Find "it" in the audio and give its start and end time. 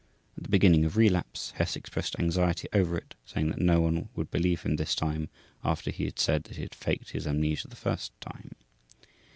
2.97-3.13